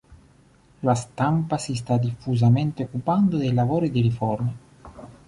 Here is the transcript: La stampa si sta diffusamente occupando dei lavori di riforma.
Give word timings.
La 0.79 0.95
stampa 0.95 1.59
si 1.59 1.75
sta 1.75 1.97
diffusamente 1.99 2.81
occupando 2.81 3.37
dei 3.37 3.53
lavori 3.53 3.91
di 3.91 4.01
riforma. 4.01 4.51